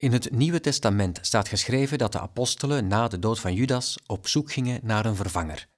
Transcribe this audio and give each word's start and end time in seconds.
In 0.00 0.12
het 0.12 0.30
Nieuwe 0.30 0.60
Testament 0.60 1.18
staat 1.22 1.48
geschreven 1.48 1.98
dat 1.98 2.12
de 2.12 2.20
apostelen 2.20 2.86
na 2.86 3.08
de 3.08 3.18
dood 3.18 3.40
van 3.40 3.54
Judas 3.54 3.98
op 4.06 4.28
zoek 4.28 4.52
gingen 4.52 4.80
naar 4.82 5.06
een 5.06 5.16
vervanger. 5.16 5.68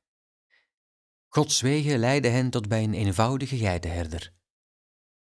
Gods 1.28 1.60
wegen 1.60 1.98
leidden 1.98 2.32
hen 2.32 2.50
tot 2.50 2.68
bij 2.68 2.82
een 2.82 2.94
eenvoudige 2.94 3.56
geitenherder. 3.56 4.32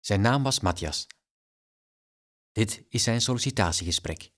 Zijn 0.01 0.21
naam 0.21 0.43
was 0.43 0.61
Matthias. 0.61 1.07
Dit 2.53 2.85
is 2.89 3.03
zijn 3.03 3.21
sollicitatiegesprek. 3.21 4.30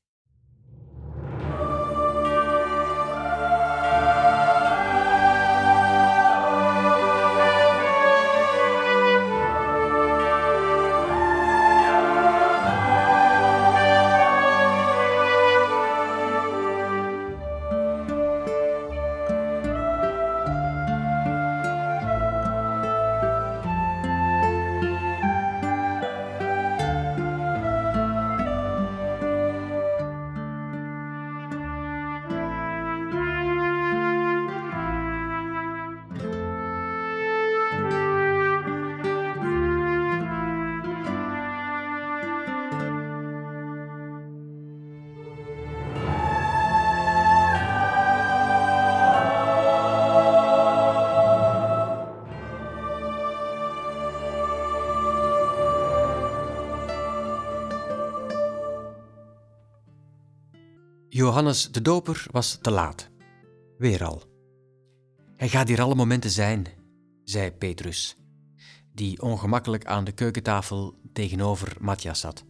Johannes 61.15 61.71
de 61.71 61.83
Doper 61.83 62.27
was 62.31 62.59
te 62.61 62.71
laat. 62.71 63.11
Weer 63.79 64.05
al. 64.05 64.23
Hij 65.37 65.49
gaat 65.49 65.69
hier 65.69 65.81
alle 65.81 65.95
momenten 65.95 66.31
zijn, 66.31 66.67
zei 67.25 67.51
Petrus, 67.51 68.17
die 68.93 69.23
ongemakkelijk 69.23 69.87
aan 69.87 70.05
de 70.05 70.13
keukentafel 70.13 70.95
tegenover 71.13 71.77
Matthias 71.81 72.21
zat. 72.21 72.45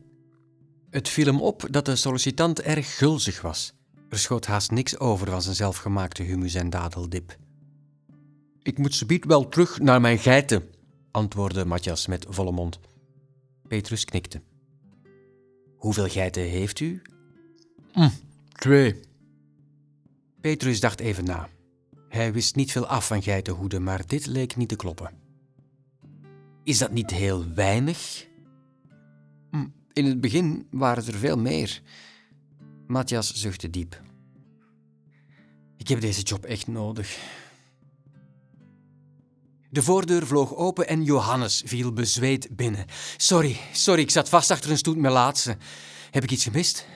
Het 0.91 1.09
viel 1.09 1.27
hem 1.27 1.41
op 1.41 1.67
dat 1.71 1.85
de 1.85 1.97
sollicitant 1.97 2.61
erg 2.61 2.97
gulzig 2.97 3.41
was. 3.41 3.73
Er 4.09 4.19
schoot 4.19 4.47
haast 4.47 4.71
niks 4.71 4.99
over 4.99 5.31
van 5.31 5.43
zijn 5.43 5.55
zelfgemaakte 5.55 6.23
humus- 6.23 6.55
en 6.55 6.71
dadeldip. 6.71 7.37
Ik 8.63 8.79
moet 8.79 8.95
subiet 8.95 9.25
wel 9.25 9.49
terug 9.49 9.81
naar 9.81 10.01
mijn 10.01 10.19
geiten, 10.19 10.69
antwoordde 11.11 11.65
Matthias 11.65 12.07
met 12.07 12.27
volle 12.29 12.53
mond. 12.53 12.79
Petrus 13.69 14.05
knikte. 14.05 14.43
Hoeveel 15.77 16.09
geiten 16.09 16.43
heeft 16.43 16.81
u? 16.81 17.03
Hm, 17.93 18.09
twee. 18.53 19.01
Petrus 20.41 20.81
dacht 20.81 21.01
even 21.01 21.25
na. 21.25 21.49
Hij 22.09 22.33
wist 22.33 22.55
niet 22.55 22.73
veel 22.73 22.87
af 22.87 23.07
van 23.07 23.23
geitenhoeden, 23.23 23.83
maar 23.83 24.07
dit 24.07 24.27
leek 24.27 24.57
niet 24.57 24.69
te 24.69 24.77
kloppen. 24.77 25.11
Is 26.65 26.79
dat 26.79 26.91
niet 26.91 27.11
heel 27.11 27.53
weinig? 27.55 28.27
Hm, 29.51 29.67
in 29.93 30.05
het 30.05 30.21
begin 30.21 30.67
waren 30.71 31.07
er 31.07 31.15
veel 31.15 31.39
meer. 31.39 31.83
Matthias 32.87 33.35
zuchtte 33.35 33.71
diep. 33.71 34.03
Ik 35.77 35.89
heb 35.89 36.01
deze 36.01 36.23
job 36.23 36.45
echt 36.45 36.67
nodig. 36.67 37.19
De 39.71 39.83
voordeur 39.83 40.27
vloog 40.27 40.55
open 40.55 40.89
en 40.89 41.05
Johannes 41.05 41.63
viel 41.65 41.93
bezweet 41.93 42.57
binnen. 42.57 42.85
Sorry, 43.17 43.57
sorry, 43.73 44.03
ik 44.03 44.11
zat 44.11 44.29
vast 44.29 44.51
achter 44.51 44.71
een 44.71 44.79
stoet 44.79 44.97
met 44.97 45.13
laatste. 45.13 45.57
Heb 46.11 46.23
ik 46.23 46.31
iets 46.31 46.45
gemist? 46.45 46.87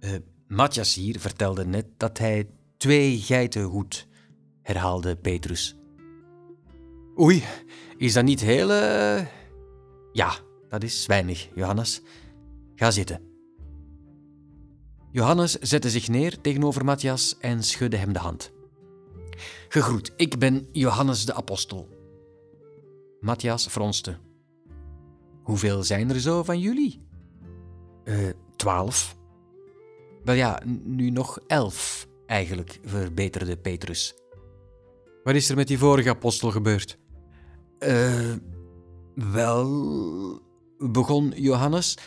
Uh, 0.00 0.10
Matthias 0.46 0.94
hier 0.94 1.20
vertelde 1.20 1.66
net 1.66 1.86
dat 1.96 2.18
hij 2.18 2.50
twee 2.76 3.18
geiten 3.18 3.64
goed, 3.64 4.08
herhaalde 4.62 5.16
Petrus. 5.16 5.76
Oei, 7.18 7.44
is 7.96 8.12
dat 8.12 8.24
niet 8.24 8.40
heel... 8.40 8.70
Uh... 8.70 9.26
Ja, 10.12 10.34
dat 10.68 10.82
is 10.82 11.06
weinig, 11.06 11.48
Johannes. 11.54 12.02
Ga 12.74 12.90
zitten. 12.90 13.20
Johannes 15.12 15.52
zette 15.52 15.90
zich 15.90 16.08
neer 16.08 16.40
tegenover 16.40 16.84
Matthias 16.84 17.38
en 17.38 17.62
schudde 17.62 17.96
hem 17.96 18.12
de 18.12 18.18
hand. 18.18 18.52
Gegroet, 19.68 20.12
ik 20.16 20.38
ben 20.38 20.68
Johannes 20.72 21.24
de 21.24 21.34
Apostel. 21.34 21.88
Matthias 23.20 23.66
fronste. 23.66 24.18
Hoeveel 25.42 25.82
zijn 25.82 26.10
er 26.10 26.20
zo 26.20 26.42
van 26.42 26.58
jullie? 26.58 27.02
Uh, 28.04 28.28
twaalf. 28.56 29.18
Wel 30.24 30.34
ja, 30.34 30.62
nu 30.84 31.10
nog 31.10 31.38
elf, 31.46 32.08
eigenlijk, 32.26 32.80
verbeterde 32.84 33.56
Petrus. 33.56 34.14
Wat 35.24 35.34
is 35.34 35.48
er 35.48 35.56
met 35.56 35.68
die 35.68 35.78
vorige 35.78 36.08
apostel 36.08 36.50
gebeurd? 36.50 36.98
Eh, 37.78 38.28
uh, 38.28 38.36
wel, 39.14 40.40
begon 40.78 41.32
Johannes. 41.36 41.98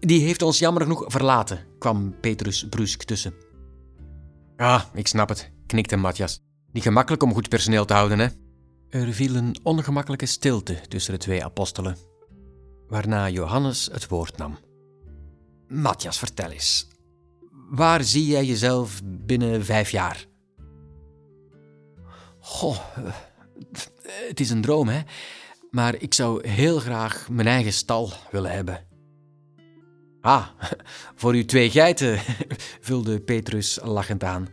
Die 0.00 0.20
heeft 0.20 0.42
ons 0.42 0.58
jammer 0.58 0.82
genoeg 0.82 1.04
verlaten, 1.06 1.66
kwam 1.78 2.20
Petrus 2.20 2.68
brusk 2.68 3.02
tussen. 3.02 3.34
Ah, 4.56 4.82
ik 4.94 5.06
snap 5.06 5.28
het, 5.28 5.50
knikte 5.66 5.96
Matthias. 5.96 6.40
Niet 6.72 6.82
gemakkelijk 6.82 7.22
om 7.22 7.32
goed 7.32 7.48
personeel 7.48 7.84
te 7.84 7.92
houden, 7.92 8.18
hè? 8.18 8.28
Er 8.88 9.12
viel 9.12 9.34
een 9.34 9.56
ongemakkelijke 9.62 10.26
stilte 10.26 10.80
tussen 10.88 11.12
de 11.12 11.18
twee 11.18 11.44
apostelen, 11.44 11.96
waarna 12.88 13.28
Johannes 13.28 13.88
het 13.92 14.08
woord 14.08 14.36
nam. 14.36 14.58
Matthias, 15.68 16.18
vertel 16.18 16.50
eens. 16.50 16.93
Waar 17.70 18.04
zie 18.04 18.26
jij 18.26 18.44
jezelf 18.44 19.00
binnen 19.04 19.64
vijf 19.64 19.90
jaar? 19.90 20.26
Goh, 22.38 22.78
het 24.28 24.40
is 24.40 24.50
een 24.50 24.60
droom, 24.60 24.88
hè? 24.88 25.00
Maar 25.70 25.94
ik 25.94 26.14
zou 26.14 26.48
heel 26.48 26.78
graag 26.78 27.28
mijn 27.30 27.48
eigen 27.48 27.72
stal 27.72 28.10
willen 28.30 28.50
hebben. 28.50 28.86
Ah, 30.20 30.46
voor 31.20 31.32
uw 31.32 31.44
twee 31.44 31.70
geiten, 31.70 32.18
vulde 32.80 33.20
Petrus 33.20 33.78
lachend 33.82 34.24
aan. 34.24 34.48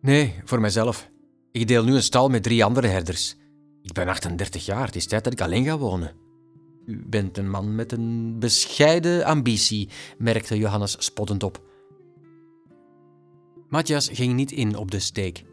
Nee, 0.00 0.34
voor 0.44 0.60
mijzelf. 0.60 1.10
Ik 1.52 1.68
deel 1.68 1.84
nu 1.84 1.94
een 1.94 2.02
stal 2.02 2.28
met 2.28 2.42
drie 2.42 2.64
andere 2.64 2.86
herders. 2.86 3.36
Ik 3.82 3.92
ben 3.92 4.08
38 4.08 4.64
jaar, 4.64 4.86
het 4.86 4.96
is 4.96 5.06
tijd 5.06 5.24
dat 5.24 5.32
ik 5.32 5.40
alleen 5.40 5.64
ga 5.64 5.78
wonen. 5.78 6.12
U 6.86 7.04
bent 7.06 7.38
een 7.38 7.50
man 7.50 7.74
met 7.74 7.92
een 7.92 8.38
bescheiden 8.38 9.24
ambitie, 9.24 9.88
merkte 10.18 10.58
Johannes 10.58 10.96
spottend 10.98 11.42
op. 11.42 11.73
Matthias 13.68 14.08
ging 14.12 14.34
niet 14.34 14.52
in 14.52 14.76
op 14.76 14.90
de 14.90 14.98
steek. 14.98 15.44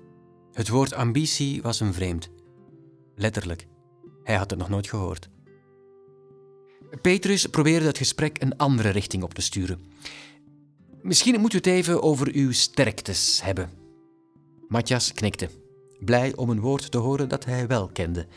Het 0.52 0.70
woord 0.70 0.94
ambitie 0.94 1.62
was 1.62 1.80
hem 1.80 1.94
vreemd. 1.94 2.30
Letterlijk. 3.16 3.68
Hij 4.24 4.36
had 4.36 4.50
het 4.50 4.60
nog 4.60 4.70
nooit 4.70 4.88
gehoord. 4.88 5.30
Petrus 7.02 7.46
probeerde 7.46 7.86
het 7.86 7.98
gesprek 7.98 8.42
een 8.42 8.58
andere 8.58 8.90
richting 8.90 9.24
op 9.24 9.34
te 9.34 9.42
sturen. 9.42 9.80
Misschien 11.02 11.42
moet 11.42 11.54
u 11.54 11.58
het 11.58 11.68
even 11.68 12.04
over 12.04 12.34
uw 12.34 12.52
sterktes 12.52 13.42
hebben. 13.44 13.70
Matthias 14.68 15.14
knikte, 15.14 15.50
blij 16.00 16.36
om 16.36 16.50
een 16.50 16.60
woord 16.60 16.92
te 16.92 16.98
horen 16.98 17.30
dat 17.30 17.46
hij 17.46 17.68
wel 17.68 17.88
kende. 17.88 18.28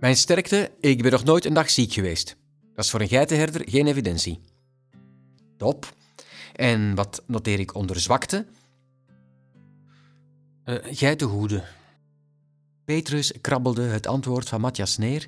Mijn 0.00 0.16
sterkte, 0.16 0.70
ik 0.80 1.02
ben 1.02 1.12
nog 1.12 1.24
nooit 1.24 1.44
een 1.44 1.54
dag 1.54 1.70
ziek 1.70 1.92
geweest. 1.92 2.36
Dat 2.74 2.84
is 2.84 2.90
voor 2.90 3.00
een 3.00 3.08
geitenherder 3.08 3.62
geen 3.68 3.86
evidentie. 3.86 4.40
Top. 5.56 5.94
En 6.54 6.94
wat 6.94 7.22
noteer 7.26 7.60
ik 7.60 7.74
onder 7.74 8.00
zwakte? 8.00 8.46
Uh, 10.64 10.76
geitenhoeden. 10.82 11.64
Petrus 12.84 13.32
krabbelde 13.40 13.82
het 13.82 14.06
antwoord 14.06 14.48
van 14.48 14.60
Matthias 14.60 14.96
neer. 14.96 15.26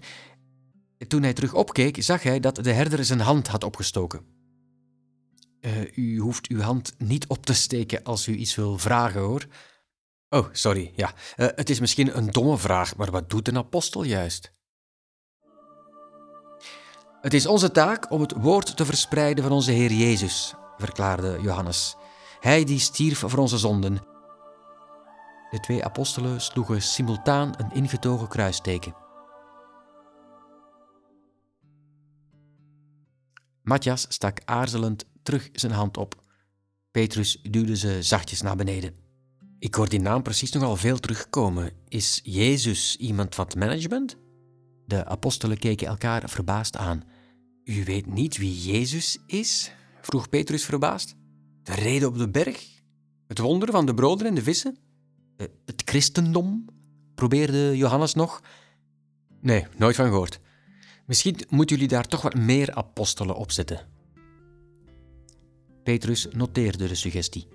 Toen 1.08 1.22
hij 1.22 1.32
terug 1.32 1.54
opkeek, 1.54 2.02
zag 2.02 2.22
hij 2.22 2.40
dat 2.40 2.56
de 2.56 2.72
herder 2.72 3.04
zijn 3.04 3.20
hand 3.20 3.46
had 3.46 3.64
opgestoken. 3.64 4.20
Uh, 5.60 5.96
u 5.96 6.18
hoeft 6.18 6.46
uw 6.46 6.60
hand 6.60 6.94
niet 6.98 7.26
op 7.26 7.46
te 7.46 7.54
steken 7.54 8.02
als 8.02 8.26
u 8.26 8.34
iets 8.34 8.54
wil 8.54 8.78
vragen, 8.78 9.20
hoor. 9.20 9.46
Oh, 10.28 10.46
sorry, 10.52 10.92
ja. 10.96 11.12
Uh, 11.36 11.46
het 11.54 11.70
is 11.70 11.80
misschien 11.80 12.16
een 12.16 12.30
domme 12.30 12.58
vraag, 12.58 12.96
maar 12.96 13.10
wat 13.10 13.30
doet 13.30 13.48
een 13.48 13.56
apostel 13.56 14.02
juist? 14.02 14.52
Het 17.20 17.34
is 17.34 17.46
onze 17.46 17.70
taak 17.70 18.10
om 18.10 18.20
het 18.20 18.32
woord 18.32 18.76
te 18.76 18.84
verspreiden 18.84 19.44
van 19.44 19.52
onze 19.52 19.70
Heer 19.70 19.92
Jezus, 19.92 20.54
verklaarde 20.78 21.38
Johannes. 21.40 21.96
Hij 22.40 22.64
die 22.64 22.78
stierf 22.78 23.18
voor 23.18 23.38
onze 23.38 23.58
zonden. 23.58 23.94
De 25.50 25.60
twee 25.60 25.84
apostelen 25.84 26.40
sloegen 26.40 26.82
simultaan 26.82 27.54
een 27.56 27.72
ingetogen 27.72 28.28
kruisteken. 28.28 28.94
Matthias 33.62 34.06
stak 34.08 34.40
aarzelend 34.44 35.04
terug 35.22 35.48
zijn 35.52 35.72
hand 35.72 35.96
op. 35.96 36.22
Petrus 36.90 37.38
duwde 37.42 37.76
ze 37.76 38.02
zachtjes 38.02 38.42
naar 38.42 38.56
beneden. 38.56 38.94
Ik 39.58 39.74
hoor 39.74 39.88
die 39.88 40.00
naam 40.00 40.22
precies 40.22 40.52
nogal 40.52 40.76
veel 40.76 40.98
terugkomen. 40.98 41.72
Is 41.88 42.20
Jezus 42.22 42.96
iemand 42.96 43.34
van 43.34 43.44
het 43.44 43.56
management? 43.56 44.16
De 44.86 45.04
apostelen 45.04 45.58
keken 45.58 45.86
elkaar 45.86 46.28
verbaasd 46.30 46.76
aan. 46.76 47.04
U 47.64 47.84
weet 47.84 48.06
niet 48.06 48.36
wie 48.36 48.60
Jezus 48.60 49.18
is? 49.26 49.72
Vroeg 50.06 50.28
Petrus 50.28 50.64
verbaasd. 50.64 51.14
De 51.62 51.74
reden 51.74 52.08
op 52.08 52.18
de 52.18 52.28
berg? 52.28 52.82
Het 53.26 53.38
wonder 53.38 53.70
van 53.70 53.86
de 53.86 53.94
broden 53.94 54.26
en 54.26 54.34
de 54.34 54.42
vissen? 54.42 54.76
Eh, 55.36 55.46
het 55.64 55.82
christendom? 55.84 56.64
probeerde 57.14 57.76
Johannes 57.76 58.14
nog. 58.14 58.42
Nee, 59.40 59.66
nooit 59.76 59.96
van 59.96 60.06
gehoord. 60.06 60.40
Misschien 61.06 61.36
moeten 61.48 61.76
jullie 61.76 61.90
daar 61.90 62.06
toch 62.06 62.22
wat 62.22 62.34
meer 62.34 62.74
apostelen 62.74 63.36
op 63.36 63.52
zetten. 63.52 63.88
Petrus 65.82 66.28
noteerde 66.30 66.88
de 66.88 66.94
suggestie. 66.94 67.48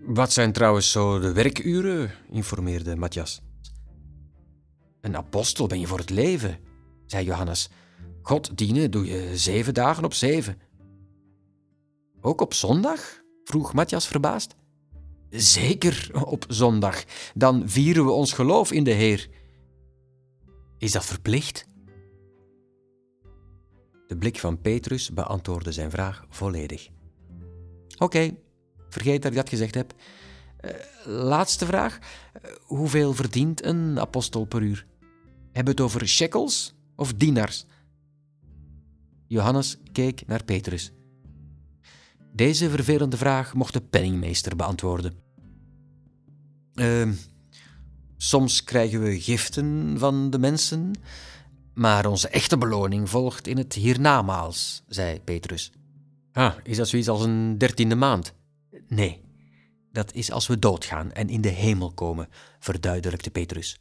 Wat 0.00 0.32
zijn 0.32 0.52
trouwens 0.52 0.90
zo 0.90 1.18
de 1.18 1.32
werkuren? 1.32 2.10
informeerde 2.30 2.96
Matthias. 2.96 3.40
Een 5.00 5.16
apostel 5.16 5.66
ben 5.66 5.80
je 5.80 5.86
voor 5.86 5.98
het 5.98 6.10
leven, 6.10 6.58
zei 7.06 7.24
Johannes. 7.24 7.68
God 8.22 8.58
dienen 8.58 8.90
doe 8.90 9.06
je 9.06 9.36
zeven 9.38 9.74
dagen 9.74 10.04
op 10.04 10.14
zeven. 10.14 10.58
Ook 12.26 12.40
op 12.40 12.54
zondag? 12.54 13.22
vroeg 13.44 13.72
Matthias 13.72 14.06
verbaasd. 14.06 14.54
Zeker 15.30 16.10
op 16.24 16.44
zondag. 16.48 17.04
Dan 17.34 17.68
vieren 17.68 18.04
we 18.04 18.10
ons 18.10 18.32
geloof 18.32 18.72
in 18.72 18.84
de 18.84 18.90
Heer. 18.90 19.28
Is 20.78 20.92
dat 20.92 21.04
verplicht? 21.04 21.66
De 24.06 24.16
blik 24.18 24.38
van 24.38 24.60
Petrus 24.60 25.12
beantwoordde 25.12 25.72
zijn 25.72 25.90
vraag 25.90 26.26
volledig. 26.28 26.88
Oké, 27.98 28.36
vergeet 28.88 29.22
dat 29.22 29.30
ik 29.30 29.36
dat 29.36 29.48
gezegd 29.48 29.74
heb. 29.74 29.94
Uh, 30.60 30.70
laatste 31.04 31.66
vraag. 31.66 31.98
Hoeveel 32.60 33.14
verdient 33.14 33.64
een 33.64 34.00
apostel 34.00 34.44
per 34.44 34.62
uur? 34.62 34.86
Hebben 35.52 35.74
we 35.74 35.82
het 35.82 35.90
over 35.90 36.08
shekels 36.08 36.74
of 36.96 37.14
dinars? 37.14 37.66
Johannes 39.26 39.78
keek 39.92 40.26
naar 40.26 40.44
Petrus. 40.44 40.92
Deze 42.36 42.70
vervelende 42.70 43.16
vraag 43.16 43.54
mocht 43.54 43.72
de 43.72 43.80
penningmeester 43.80 44.56
beantwoorden. 44.56 45.14
Uh, 46.74 47.10
soms 48.16 48.64
krijgen 48.64 49.02
we 49.02 49.20
giften 49.20 49.98
van 49.98 50.30
de 50.30 50.38
mensen, 50.38 50.90
maar 51.74 52.06
onze 52.06 52.28
echte 52.28 52.58
beloning 52.58 53.10
volgt 53.10 53.46
in 53.46 53.56
het 53.56 53.72
hiernamaals, 53.72 54.82
zei 54.88 55.20
Petrus. 55.20 55.72
Ah, 56.32 56.54
is 56.62 56.76
dat 56.76 56.88
zoiets 56.88 57.08
als 57.08 57.22
een 57.22 57.58
dertiende 57.58 57.94
maand? 57.94 58.34
Nee, 58.88 59.24
dat 59.92 60.12
is 60.12 60.30
als 60.30 60.46
we 60.46 60.58
doodgaan 60.58 61.12
en 61.12 61.28
in 61.28 61.40
de 61.40 61.48
hemel 61.48 61.92
komen, 61.92 62.28
verduidelijkte 62.58 63.30
Petrus. 63.30 63.80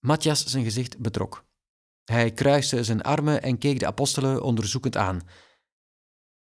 Matthias 0.00 0.44
zijn 0.44 0.64
gezicht 0.64 0.98
betrok. 0.98 1.44
Hij 2.04 2.32
kruiste 2.32 2.84
zijn 2.84 3.02
armen 3.02 3.42
en 3.42 3.58
keek 3.58 3.78
de 3.78 3.86
apostelen 3.86 4.42
onderzoekend 4.42 4.96
aan. 4.96 5.22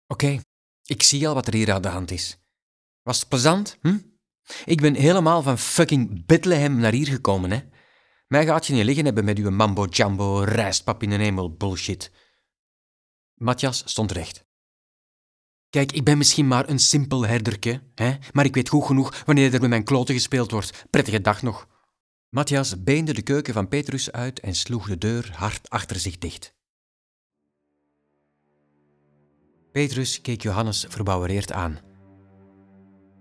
Oké, 0.08 0.40
ik 0.84 1.02
zie 1.02 1.28
al 1.28 1.34
wat 1.34 1.46
er 1.46 1.54
hier 1.54 1.72
aan 1.72 1.82
de 1.82 1.88
hand 1.88 2.10
is. 2.10 2.38
Was 3.02 3.18
het 3.18 3.28
plezant, 3.28 3.78
hm? 3.80 3.98
Ik 4.64 4.80
ben 4.80 4.94
helemaal 4.94 5.42
van 5.42 5.58
fucking 5.58 6.26
Bethlehem 6.26 6.76
naar 6.76 6.92
hier 6.92 7.06
gekomen, 7.06 7.50
hè? 7.50 7.60
Mij 8.26 8.46
gaat 8.46 8.66
je 8.66 8.72
niet 8.72 8.84
liggen 8.84 9.04
hebben 9.04 9.24
met 9.24 9.38
uw 9.38 9.50
mambo-jumbo, 9.50 10.38
rijstpap 10.38 11.02
in 11.02 11.10
de 11.10 11.16
hemel 11.16 11.56
bullshit. 11.56 12.10
Matthias 13.34 13.82
stond 13.86 14.12
recht. 14.12 14.46
Kijk, 15.70 15.92
ik 15.92 16.04
ben 16.04 16.18
misschien 16.18 16.48
maar 16.48 16.68
een 16.68 16.78
simpel 16.78 17.26
herderke, 17.26 17.82
hè? 17.94 18.16
maar 18.32 18.44
ik 18.44 18.54
weet 18.54 18.68
goed 18.68 18.84
genoeg 18.86 19.22
wanneer 19.24 19.54
er 19.54 19.60
met 19.60 19.68
mijn 19.68 19.84
kloten 19.84 20.14
gespeeld 20.14 20.50
wordt. 20.50 20.84
Prettige 20.90 21.20
dag 21.20 21.42
nog. 21.42 21.68
Matthias 22.28 22.82
beende 22.82 23.14
de 23.14 23.22
keuken 23.22 23.54
van 23.54 23.68
Petrus 23.68 24.12
uit 24.12 24.40
en 24.40 24.54
sloeg 24.54 24.88
de 24.88 24.98
deur 24.98 25.30
hard 25.34 25.70
achter 25.70 25.96
zich 25.96 26.18
dicht. 26.18 26.54
Petrus 29.72 30.20
keek 30.20 30.42
Johannes 30.42 30.86
verbouwereerd 30.88 31.52
aan. 31.52 31.78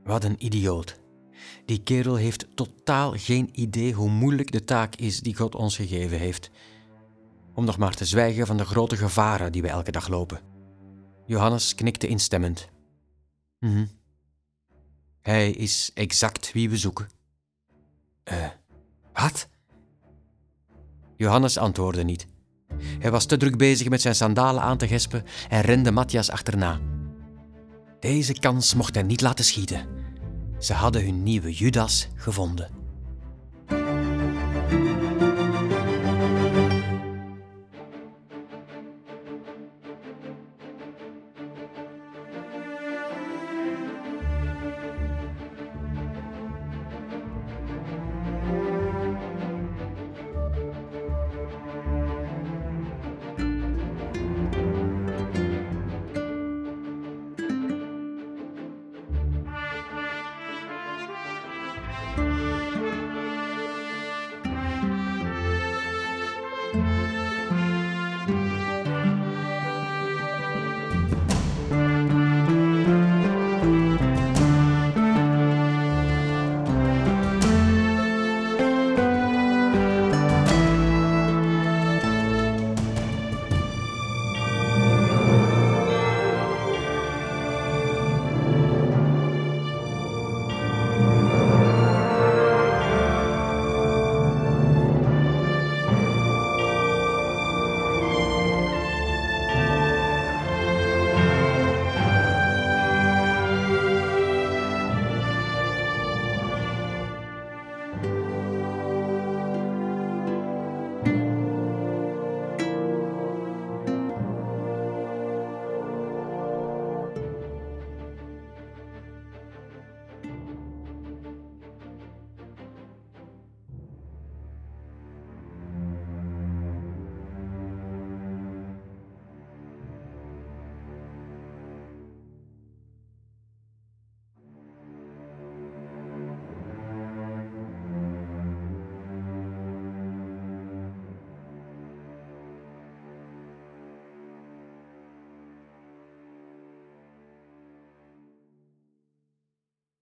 Wat 0.03 0.23
een 0.23 0.45
idioot. 0.45 0.99
Die 1.65 1.83
kerel 1.83 2.15
heeft 2.15 2.55
totaal 2.55 3.11
geen 3.11 3.49
idee 3.51 3.93
hoe 3.93 4.09
moeilijk 4.09 4.51
de 4.51 4.63
taak 4.63 4.95
is 4.95 5.19
die 5.19 5.35
God 5.35 5.55
ons 5.55 5.75
gegeven 5.75 6.19
heeft. 6.19 6.49
Om 7.53 7.65
nog 7.65 7.77
maar 7.77 7.93
te 7.93 8.05
zwijgen 8.05 8.47
van 8.47 8.57
de 8.57 8.65
grote 8.65 8.97
gevaren 8.97 9.51
die 9.51 9.61
we 9.61 9.67
elke 9.67 9.91
dag 9.91 10.07
lopen. 10.07 10.39
Johannes 11.25 11.75
knikte 11.75 12.07
instemmend. 12.07 12.69
Mhm. 13.59 13.85
Hij 15.21 15.51
is 15.51 15.91
exact 15.93 16.51
wie 16.51 16.69
we 16.69 16.77
zoeken. 16.77 17.07
Eh, 18.23 18.49
wat? 19.13 19.47
Johannes 21.17 21.57
antwoordde 21.57 22.03
niet. 22.03 22.27
Hij 22.99 23.11
was 23.11 23.25
te 23.25 23.37
druk 23.37 23.57
bezig 23.57 23.89
met 23.89 24.01
zijn 24.01 24.15
sandalen 24.15 24.61
aan 24.61 24.77
te 24.77 24.87
gespen 24.87 25.23
en 25.49 25.61
rende 25.61 25.91
Matthias 25.91 26.29
achterna. 26.31 26.79
Deze 27.99 28.33
kans 28.33 28.73
mocht 28.73 28.95
hij 28.95 29.03
niet 29.03 29.21
laten 29.21 29.45
schieten. 29.45 29.85
Ze 30.59 30.73
hadden 30.73 31.03
hun 31.03 31.23
nieuwe 31.23 31.53
Judas 31.53 32.07
gevonden. 32.15 32.76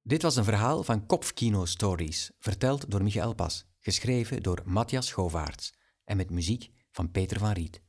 Dit 0.08 0.22
was 0.22 0.36
een 0.36 0.44
verhaal 0.44 0.84
van 0.84 1.06
Kopfkino 1.06 1.66
Stories, 1.66 2.32
verteld 2.40 2.92
door 2.92 3.04
Michael 3.04 3.34
Pas, 3.34 3.66
geschreven 3.80 4.44
door 4.44 4.62
Matthias 4.66 5.12
Govaerts 5.12 5.74
en 6.04 6.18
met 6.18 6.30
muziek 6.30 6.70
van 6.92 7.12
Peter 7.12 7.40
van 7.40 7.52
Riet. 7.52 7.82